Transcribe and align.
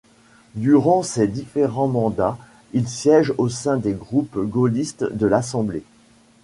Durant 0.55 1.03
ses 1.03 1.27
différents 1.27 1.87
mandats, 1.87 2.39
il 2.73 2.87
siège 2.89 3.35
au 3.37 3.49
sein 3.49 3.77
des 3.77 3.93
groupes 3.93 4.35
gaullistes 4.49 5.03
de 5.03 5.27
l'Assemblée. 5.27 5.83